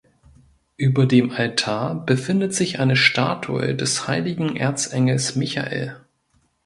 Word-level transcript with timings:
Über 0.77 1.05
dem 1.05 1.29
Altar 1.29 1.93
befindet 2.07 2.55
sich 2.55 2.79
eine 2.79 2.95
Statue 2.95 3.75
des 3.75 4.07
heiligen 4.07 4.55
Erzengels 4.55 5.35
Michael. 5.35 5.95